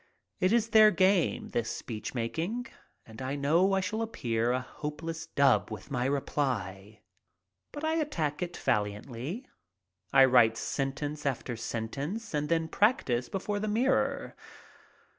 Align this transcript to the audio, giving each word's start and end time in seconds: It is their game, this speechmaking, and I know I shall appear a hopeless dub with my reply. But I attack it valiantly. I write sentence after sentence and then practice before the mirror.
It 0.39 0.51
is 0.51 0.69
their 0.69 0.89
game, 0.89 1.49
this 1.49 1.69
speechmaking, 1.69 2.65
and 3.05 3.21
I 3.21 3.35
know 3.35 3.73
I 3.73 3.81
shall 3.81 4.01
appear 4.01 4.51
a 4.51 4.59
hopeless 4.59 5.27
dub 5.27 5.69
with 5.69 5.91
my 5.91 6.05
reply. 6.05 7.01
But 7.71 7.83
I 7.83 7.97
attack 7.97 8.41
it 8.41 8.57
valiantly. 8.57 9.47
I 10.11 10.25
write 10.25 10.57
sentence 10.57 11.23
after 11.27 11.55
sentence 11.55 12.33
and 12.33 12.49
then 12.49 12.67
practice 12.67 13.29
before 13.29 13.59
the 13.59 13.67
mirror. 13.67 14.35